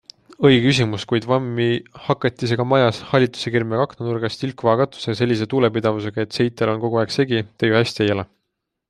Õige 0.47 0.61
küsimus, 0.61 1.03
kuid 1.09 1.25
vammihakatisega 1.31 2.65
majas, 2.71 3.01
hallitusekirmega 3.11 3.85
aknanurgas, 3.89 4.39
tilkuva 4.45 4.75
katusega 4.81 5.15
ja 5.15 5.21
sellise 5.21 5.49
tuulepidavusega, 5.53 6.27
et 6.27 6.39
seitel 6.41 6.73
on 6.75 6.83
kogu 6.87 7.03
aeg 7.03 7.15
segi, 7.19 7.45
te 7.59 7.71
ju 7.71 7.79
hästi 7.83 8.07
ei 8.07 8.15
ela? 8.17 8.27